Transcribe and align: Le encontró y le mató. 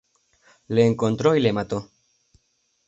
Le 0.69 0.83
encontró 0.87 1.35
y 1.35 1.39
le 1.41 1.53
mató. 1.53 1.87